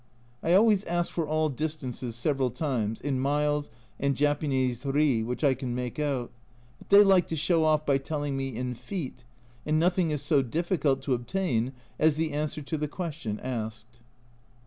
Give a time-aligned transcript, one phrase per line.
[0.41, 3.69] I always ask for all distances several times, in miles
[3.99, 6.31] and Japanese ri which I can make out;
[6.79, 9.23] but they like to show off by telling me in feet,
[9.63, 13.99] and nothing is so difficult to obtain as the answer to the question asked.